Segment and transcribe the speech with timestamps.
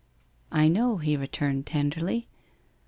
[0.51, 2.27] 'I know,' he returned tenderly.